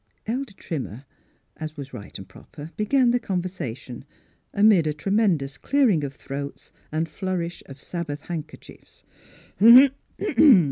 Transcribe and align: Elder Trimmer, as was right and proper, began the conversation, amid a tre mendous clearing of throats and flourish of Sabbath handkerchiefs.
Elder 0.25 0.53
Trimmer, 0.55 1.05
as 1.57 1.77
was 1.77 1.93
right 1.93 2.17
and 2.17 2.27
proper, 2.27 2.71
began 2.75 3.11
the 3.11 3.19
conversation, 3.19 4.03
amid 4.51 4.87
a 4.87 4.93
tre 4.95 5.11
mendous 5.11 5.61
clearing 5.61 6.03
of 6.03 6.15
throats 6.15 6.71
and 6.91 7.07
flourish 7.07 7.61
of 7.67 7.79
Sabbath 7.79 8.21
handkerchiefs. 8.21 9.03